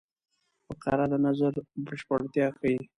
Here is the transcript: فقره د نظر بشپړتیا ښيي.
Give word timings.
فقره 0.65 1.05
د 1.11 1.13
نظر 1.25 1.53
بشپړتیا 1.85 2.47
ښيي. 2.57 2.79